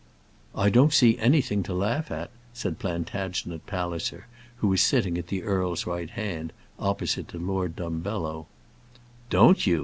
"I 0.55 0.71
don't 0.71 0.93
see 0.93 1.19
anything 1.19 1.61
to 1.61 1.75
laugh 1.75 2.09
at," 2.09 2.31
said 2.55 2.79
Plantagenet 2.79 3.67
Palliser, 3.67 4.25
who 4.55 4.67
was 4.69 4.81
sitting 4.81 5.15
at 5.19 5.27
the 5.27 5.43
earl's 5.43 5.85
right 5.85 6.09
hand, 6.09 6.53
opposite 6.79 7.27
to 7.27 7.37
Lord 7.37 7.75
Dumbello. 7.75 8.47
"Don't 9.29 9.67
you?" 9.67 9.79